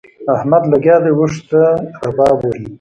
[0.35, 1.61] احمد لګيا دی؛ اوښ ته
[2.05, 2.65] رباب وهي.